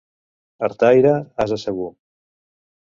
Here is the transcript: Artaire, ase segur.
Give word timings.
Artaire, 0.69 1.13
ase 1.45 1.61
segur. 1.67 1.95